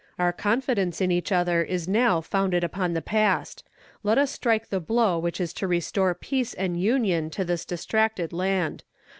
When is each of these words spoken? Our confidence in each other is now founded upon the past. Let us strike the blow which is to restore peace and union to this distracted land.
Our 0.17 0.33
confidence 0.33 0.99
in 0.99 1.11
each 1.11 1.31
other 1.31 1.61
is 1.61 1.87
now 1.87 2.21
founded 2.21 2.63
upon 2.63 2.93
the 2.95 3.03
past. 3.03 3.63
Let 4.01 4.17
us 4.17 4.31
strike 4.31 4.69
the 4.69 4.79
blow 4.79 5.19
which 5.19 5.39
is 5.39 5.53
to 5.53 5.67
restore 5.67 6.15
peace 6.15 6.55
and 6.55 6.81
union 6.81 7.29
to 7.29 7.45
this 7.45 7.65
distracted 7.65 8.33
land. 8.33 8.83